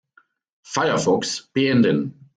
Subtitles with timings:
[0.65, 2.15] Firefox beenden.